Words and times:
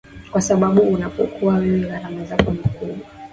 kwa 0.31 0.41
sababu 0.41 0.81
unapokuwa 0.81 1.55
wewe 1.55 1.79
gharama 1.79 2.25
zako 2.25 2.51
ni 2.51 2.57
kubwa 2.59 3.07